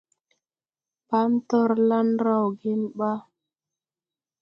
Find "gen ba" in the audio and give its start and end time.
2.61-3.11